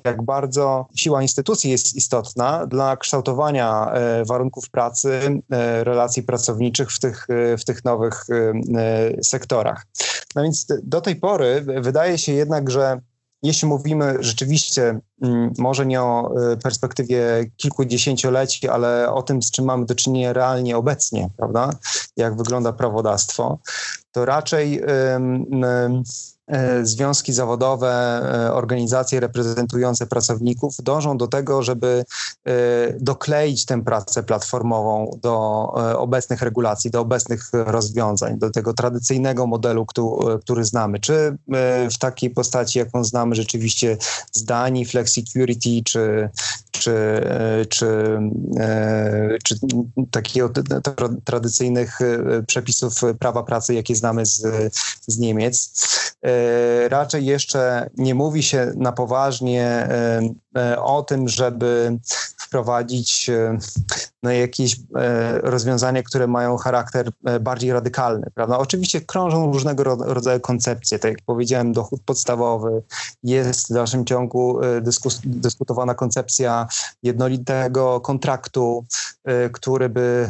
[0.05, 3.93] jak bardzo siła instytucji jest istotna dla kształtowania
[4.27, 5.41] warunków pracy,
[5.83, 7.27] relacji pracowniczych w tych,
[7.59, 8.27] w tych nowych
[9.23, 9.87] sektorach.
[10.35, 13.01] No więc do tej pory wydaje się jednak, że
[13.43, 19.65] jeśli mówimy rzeczywiście mm, może nie o y, perspektywie kilkudziesięcioleci, ale o tym, z czym
[19.65, 21.71] mamy do czynienia realnie obecnie, prawda,
[22.17, 23.59] jak wygląda prawodawstwo,
[24.13, 26.03] to raczej E,
[26.83, 27.91] związki zawodowe,
[28.47, 32.05] e, organizacje reprezentujące pracowników dążą do tego, żeby
[32.45, 32.53] e,
[33.01, 35.37] dokleić tę pracę platformową do
[35.97, 39.87] obecnych regulacji, do obecnych rozwiązań, do tego tradycyjnego modelu,
[40.41, 41.01] który znamy.
[41.01, 41.37] Czy
[41.93, 43.97] w takiej postaci, jaką znamy rzeczywiście
[44.33, 46.29] z Danii, Flexicurity, czy,
[46.73, 47.21] czy,
[47.69, 47.87] czy,
[49.45, 49.57] czy
[51.25, 51.99] tradycyjnych
[52.47, 54.43] przepisów prawa pracy, jakie znamy z,
[55.07, 55.73] z Niemiec.
[56.89, 59.89] Raczej jeszcze nie mówi się na poważnie
[60.79, 61.99] o tym, żeby
[62.47, 63.59] wprowadzić e,
[64.23, 68.27] no, jakieś e, rozwiązania, które mają charakter bardziej radykalny.
[68.35, 68.59] Prawda?
[68.59, 70.99] Oczywiście krążą różnego rodzaju koncepcje.
[70.99, 72.83] Tak jak powiedziałem, dochód podstawowy,
[73.23, 76.67] jest w dalszym ciągu dyskus dyskutowana koncepcja
[77.03, 78.85] jednolitego kontraktu,
[79.53, 80.29] który by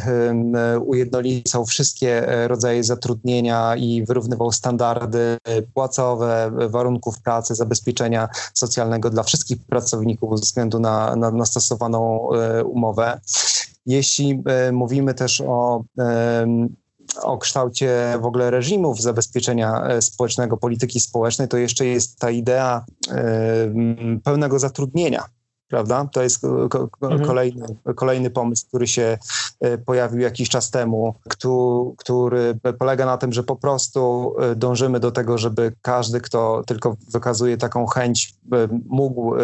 [0.81, 5.39] ujednolicał wszystkie rodzaje zatrudnienia i wyrównywał standardy
[5.75, 12.29] płacowe, warunków pracy, zabezpieczenia socjalnego dla wszystkich pracowników pracowników ze względu na, na, na stosowaną
[12.33, 13.21] e, umowę.
[13.87, 15.85] Jeśli e, mówimy też o
[17.23, 22.85] o kształcie w ogóle reżimów zabezpieczenia e, społecznego, polityki społecznej, to jeszcze jest ta idea
[24.25, 25.25] pełnego zatrudnienia
[25.69, 26.09] prawda?
[26.13, 27.25] To jest mhm.
[27.27, 29.19] kolejny, kolejny pomysł, który się
[29.61, 31.15] e, pojawił jakiś czas temu,
[31.97, 36.97] który polega na tym, że po prostu e, dążymy do tego, żeby każdy, kto tylko
[37.13, 39.35] wykazuje taką chęć, e, mógł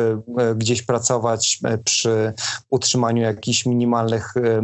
[0.56, 2.32] gdzieś pracować przy
[2.70, 4.62] utrzymaniu jakichś minimalnych E,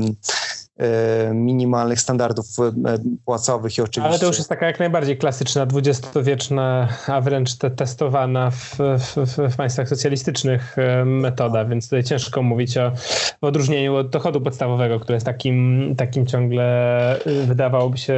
[1.34, 4.10] minimalnych standardów e, płacowych i oczywiście...
[4.10, 9.16] Ale to już jest taka jak najbardziej klasyczna, dwudziestowieczna, a wręcz te testowana w, w,
[9.52, 12.92] w, państwach socjalistycznych e, metoda, więc tutaj ciężko mówić o,
[13.40, 18.14] o odróżnieniu od dochodu podstawowego, który jest takim, takim ciągle wydawałoby się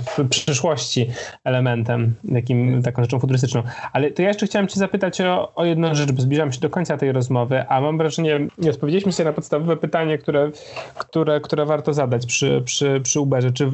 [0.00, 1.10] w przyszłości
[1.44, 3.62] elementem, takim, taką rzeczą futurystyczną.
[3.92, 6.70] Ale to ja jeszcze chciałem cię zapytać o, o jedną rzecz, bo zbliżam się do
[6.70, 10.50] końca tej rozmowy, a mam wrażenie, nie odpowiedzieliśmy sobie na podstawowe pytanie, które,
[10.98, 13.52] które, które warto zadać zadać przy, przy, przy Uberze.
[13.52, 13.70] Czy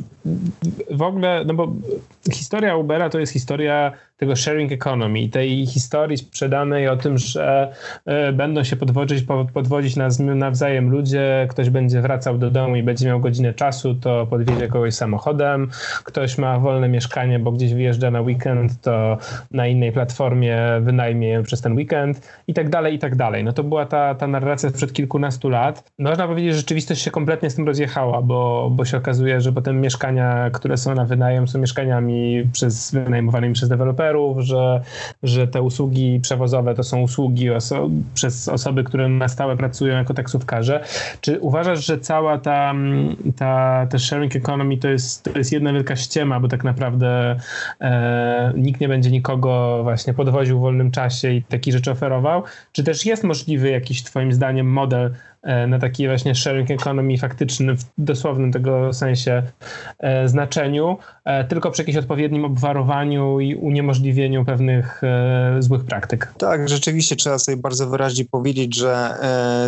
[0.90, 1.72] w ogóle, no bo
[2.32, 7.72] historia Ubera to jest historia tego sharing economy, tej historii sprzedanej o tym, że
[8.06, 13.20] e, będą się podwodzić, podwodzić nawzajem ludzie, ktoś będzie wracał do domu i będzie miał
[13.20, 15.70] godzinę czasu, to podwiezie kogoś samochodem,
[16.04, 19.18] ktoś ma wolne mieszkanie, bo gdzieś wyjeżdża na weekend, to
[19.50, 23.44] na innej platformie wynajmie przez ten weekend i tak dalej, i tak dalej.
[23.44, 25.92] No to była ta, ta narracja sprzed kilkunastu lat.
[25.98, 29.80] Można powiedzieć, że rzeczywistość się kompletnie z tym rozjechała, bo, bo się okazuje, że potem
[29.80, 34.07] mieszkania, które są na wynajem, są mieszkaniami przez, wynajmowanymi przez deweloperów,
[34.38, 34.80] że,
[35.22, 40.14] że te usługi przewozowe to są usługi oso przez osoby, które na stałe pracują jako
[40.14, 40.84] taksówkarze.
[41.20, 42.74] Czy uważasz, że cała ta,
[43.36, 47.36] ta, ta sharing economy to jest, to jest jedna wielka ściema, bo tak naprawdę
[47.80, 52.42] e, nikt nie będzie nikogo właśnie podwoził w wolnym czasie i takich rzeczy oferował?
[52.72, 55.14] Czy też jest możliwy jakiś twoim zdaniem model
[55.68, 59.42] na taki właśnie sharing economy faktyczny w dosłownym tego sensie
[59.98, 65.02] e, znaczeniu, e, tylko przy jakimś odpowiednim obwarowaniu i uniemożliwieniu pewnych
[65.58, 66.34] złych praktyk.
[66.38, 69.14] Tak, rzeczywiście trzeba sobie bardzo wyraźnie powiedzieć, że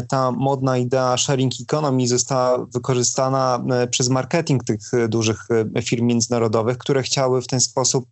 [0.08, 5.48] ta modna idea sharing economy została wykorzystana przez marketing tych dużych
[5.82, 8.06] firm międzynarodowych, które chciały w ten sposób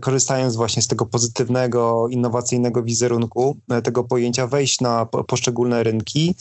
[0.00, 6.34] korzystając właśnie z tego pozytywnego, innowacyjnego wizerunku, tego pojęcia, wejść na poszczególne rynki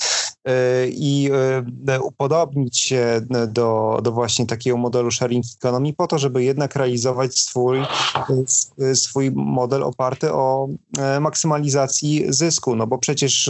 [0.87, 1.31] i
[2.03, 7.79] upodobnić się do, do właśnie takiego modelu sharing economy po to, żeby jednak realizować swój,
[8.93, 10.67] swój model oparty o
[11.21, 13.49] maksymalizacji zysku, no bo przecież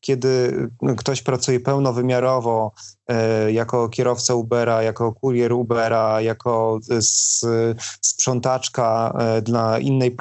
[0.00, 0.52] kiedy
[0.96, 2.97] ktoś pracuje pełnowymiarowo E,
[3.52, 6.78] jako kierowca Ubera, jako kurier Ubera, jako
[8.00, 10.16] sprzątaczka e, dla innej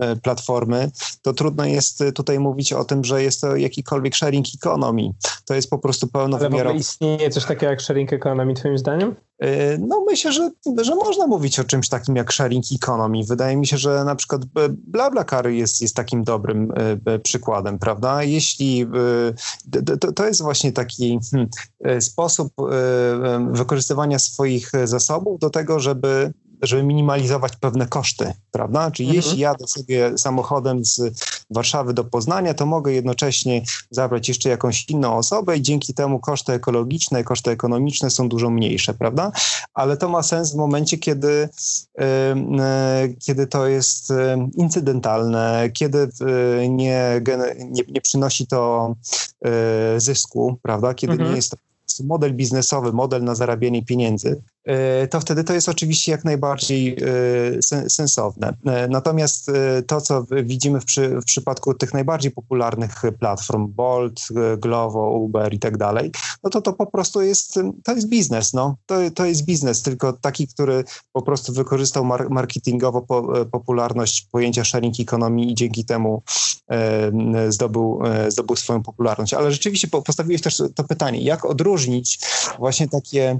[0.00, 0.90] e, platformy,
[1.22, 5.10] to trudno jest tutaj mówić o tym, że jest to jakikolwiek sharing economy.
[5.44, 6.70] To jest po prostu pełnowymiarowe.
[6.70, 9.14] Ale istnieje coś takiego jak sharing economy twoim zdaniem?
[9.78, 10.50] No myślę, że,
[10.82, 13.24] że można mówić o czymś takim jak sharing economy.
[13.28, 14.42] Wydaje mi się, że na przykład
[14.86, 16.72] BlaBlaCar jest, jest takim dobrym
[17.22, 18.22] przykładem, prawda?
[18.22, 18.86] Jeśli
[20.00, 21.48] to, to jest właśnie taki hmm,
[22.00, 22.52] sposób
[23.50, 28.90] wykorzystywania swoich zasobów do tego, żeby żeby minimalizować pewne koszty, prawda?
[28.90, 29.24] Czyli mhm.
[29.24, 31.00] jeśli jadę sobie samochodem z
[31.52, 36.52] Warszawy do Poznania, to mogę jednocześnie zabrać jeszcze jakąś inną osobę i dzięki temu koszty
[36.52, 39.32] ekologiczne, koszty ekonomiczne są dużo mniejsze, prawda?
[39.74, 41.48] Ale to ma sens w momencie, kiedy,
[43.26, 44.12] kiedy to jest
[44.54, 46.08] incydentalne, kiedy
[46.68, 47.20] nie,
[47.70, 48.94] nie, nie przynosi to
[49.44, 50.94] e, zysku, prawda?
[50.94, 51.30] Kiedy mhm.
[51.30, 51.56] nie jest to
[52.04, 54.51] model biznesowy, model na zarabianie pieniędzy, E,
[55.10, 56.96] to wtedy to jest oczywiście jak najbardziej
[57.72, 58.54] e, sensowne.
[58.66, 59.50] E, natomiast
[59.86, 64.20] to, co widzimy w, przy, w przypadku tych najbardziej popularnych platform, Bolt,
[64.58, 66.12] Glovo, Uber i tak dalej,
[66.44, 68.76] no to to po prostu jest, to jest biznes, no.
[68.86, 74.64] To, to jest biznes, tylko taki, który po prostu wykorzystał mar marketingowo po, popularność pojęcia
[74.64, 76.22] sharing economy i dzięki temu
[76.70, 79.34] e, zdobył, e, zdobył swoją popularność.
[79.34, 82.18] Ale rzeczywiście postawiłeś też to pytanie, jak odróżnić
[82.58, 83.38] właśnie takie,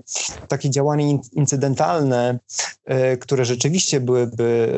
[0.48, 2.38] takie działanie incydentalne,
[2.84, 4.72] e, które rzeczywiście byłyby,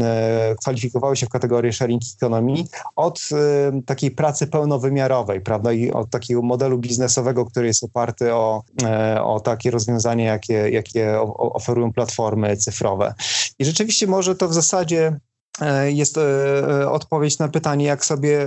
[0.00, 2.54] e, e, kwalifikowały się w kategorię sharing economy,
[2.96, 3.20] od
[3.86, 8.62] takiej pracy pełnowymiarowej, prawda, i od takiego modelu biznesowego, który jest oparty o,
[9.24, 13.14] o takie rozwiązania, jakie, jakie oferują platformy cyfrowe.
[13.58, 15.18] I rzeczywiście może to w zasadzie
[15.86, 16.18] jest
[16.88, 18.46] odpowiedź na pytanie, jak sobie,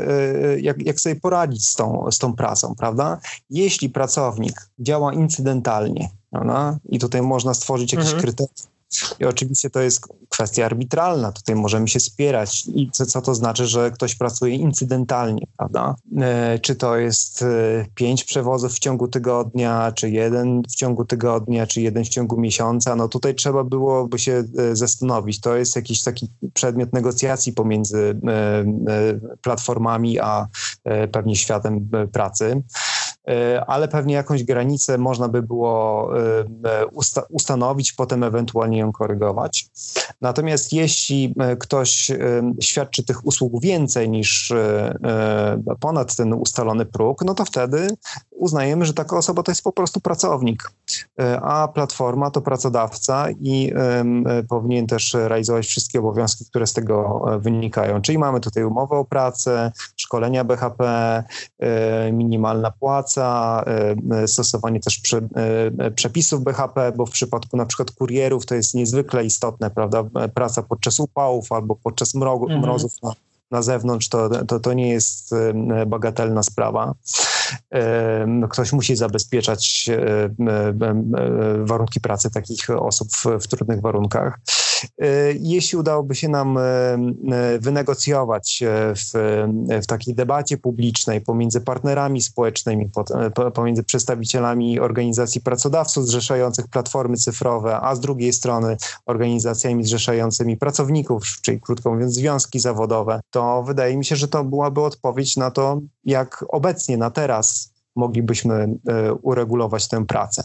[0.62, 3.18] jak, jak sobie poradzić z tą, z tą pracą, prawda?
[3.50, 6.78] Jeśli pracownik działa incydentalnie, Prawda?
[6.90, 8.24] I tutaj można stworzyć jakieś mhm.
[8.24, 8.77] kryteria.
[9.20, 11.32] I oczywiście to jest kwestia arbitralna.
[11.32, 12.64] Tutaj możemy się spierać.
[12.68, 15.96] I co, co to znaczy, że ktoś pracuje incydentalnie, prawda?
[16.18, 21.68] E, czy to jest e, pięć przewozów w ciągu tygodnia, czy jeden w ciągu tygodnia,
[21.68, 22.96] czy jeden w ciągu miesiąca?
[22.96, 25.42] No tutaj trzeba byłoby się e, zastanowić.
[25.42, 28.66] To jest jakiś taki przedmiot negocjacji pomiędzy e, e
[29.42, 30.48] platformami a
[30.84, 32.62] e, pewnie światem pracy.
[33.30, 39.68] E, ale pewnie jakąś granicę można by było e, usta ustanowić, potem ewentualnie ją korygować.
[40.22, 42.12] Natomiast jeśli e, ktoś
[42.62, 44.54] świadczy tych usług więcej niż
[45.80, 47.88] ponad ten ustalony próg, no to wtedy
[48.32, 50.72] uznajemy, że taka osoba to jest po prostu pracownik,
[51.42, 53.74] a platforma to pracodawca i
[54.50, 58.02] powinien też realizować wszystkie obowiązki, które z tego wynikają.
[58.02, 61.24] Czyli mamy tutaj umowę o pracę, szkolenia BHP,
[62.12, 65.18] minimalna płaca, E, e, stosowanie też prze,
[65.78, 70.04] e, przepisów BHP, bo w przypadku na przykład kurierów to jest niezwykle istotne, prawda?
[70.34, 72.62] Praca podczas upałów albo podczas mhm.
[72.62, 73.14] mrozów na,
[73.52, 75.36] na zewnątrz to, to, to nie jest
[75.88, 76.94] bagatelna sprawa.
[78.50, 79.90] Ktoś musi zabezpieczać
[81.64, 84.40] warunki pracy takich osób w, w trudnych warunkach.
[85.40, 86.60] Jeśli udałoby się nam
[87.60, 88.64] wynegocjować
[88.96, 89.12] w,
[89.84, 92.90] w takiej debacie publicznej pomiędzy partnerami społecznymi,
[93.54, 101.62] pomiędzy przedstawicielami organizacji pracodawców zrzeszających platformy cyfrowe, a z drugiej strony organizacjami zrzeszającymi pracowników, czyli
[101.62, 106.46] krótko mówiąc związki zawodowe, to wydaje mi się, że to byłaby odpowiedź na to, jak
[106.50, 108.54] obecnie, na teraz moglibyśmy
[108.88, 110.44] e, uregulować tę pracę.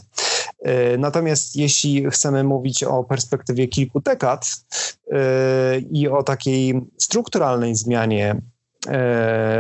[0.63, 4.65] E, natomiast jeśli chcemy mówić o perspektywie kilku dekad
[5.13, 8.37] e, i o takiej strukturalnej zmianie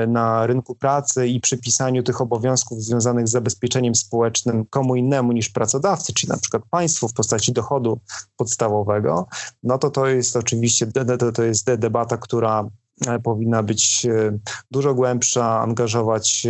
[0.08, 6.12] na rynku pracy i przypisaniu tych obowiązków związanych z zabezpieczeniem społecznym komu innemu niż pracodawcy,
[6.12, 8.00] czyli na przykład państwu w postaci dochodu
[8.36, 9.26] podstawowego,
[9.62, 10.86] no to to jest oczywiście
[11.34, 12.68] to jest debata, która
[13.22, 14.06] powinna być
[14.70, 16.46] dużo głębsza, angażować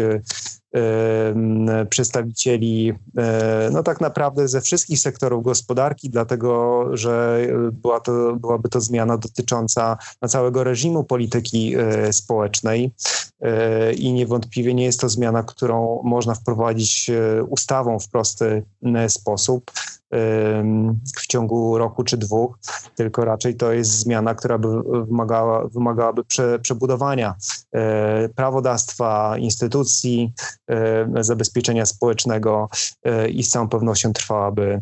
[1.90, 8.80] przedstawicieli e, no tak naprawdę ze wszystkich sektorów gospodarki, dlatego że była to, byłaby to
[8.80, 12.92] zmiana dotycząca całego reżimu polityki e, społecznej
[13.40, 17.10] e, i niewątpliwie nie jest to zmiana, którą można wprowadzić
[17.48, 18.62] ustawą w prosty
[19.08, 19.70] sposób.
[21.16, 22.58] W ciągu roku czy dwóch,
[22.96, 24.68] tylko raczej to jest zmiana, która by
[25.06, 27.34] wymagała, wymagałaby prze, przebudowania
[27.72, 30.32] e, prawodawstwa, instytucji,
[30.70, 32.68] e, zabezpieczenia społecznego
[33.04, 34.80] e, i z całą pewnością trwałaby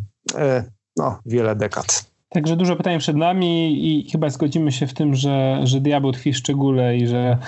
[0.96, 2.09] no, wiele dekad.
[2.32, 6.32] Także dużo pytań przed nami i chyba zgodzimy się w tym, że, że diabeł tkwi
[6.32, 7.38] w szczególe i że,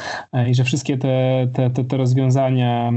[0.49, 2.93] i że wszystkie te, te, te, te rozwiązania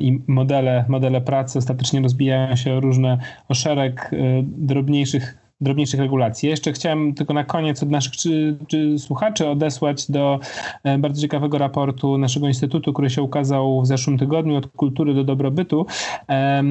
[0.00, 3.18] i modele, modele pracy ostatecznie rozbijają się o różne,
[3.48, 4.10] o szereg
[4.42, 6.48] drobniejszych drobniejszych regulacji.
[6.48, 10.40] Jeszcze chciałem tylko na koniec od naszych czy, czy słuchaczy odesłać do
[10.84, 15.24] e, bardzo ciekawego raportu naszego instytutu, który się ukazał w zeszłym tygodniu od kultury do
[15.24, 15.86] dobrobytu,
[16.28, 16.62] e,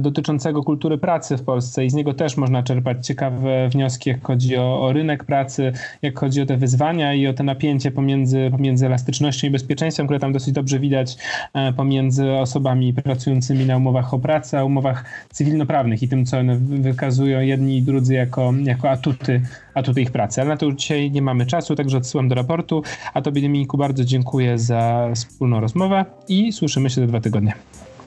[0.00, 4.56] dotyczącego kultury pracy w Polsce i z niego też można czerpać ciekawe wnioski, jak chodzi
[4.56, 8.86] o, o rynek pracy, jak chodzi o te wyzwania i o te napięcie pomiędzy, pomiędzy
[8.86, 11.16] elastycznością i bezpieczeństwem, które tam dosyć dobrze widać
[11.54, 16.56] e, pomiędzy osobami pracującymi na umowach o pracę, a umowach cywilnoprawnych i tym, co one
[16.56, 19.42] wykazują jedni i drudzy drudzy jako, jako atuty,
[19.74, 20.40] atuty ich pracy.
[20.40, 22.82] Ale na to dzisiaj nie mamy czasu, także odsyłam do raportu.
[23.14, 27.52] A Tobie, Dominiku, bardzo dziękuję za wspólną rozmowę i słyszymy się za dwa tygodnie.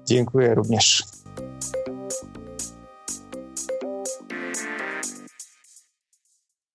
[0.06, 1.04] Dziękuję również.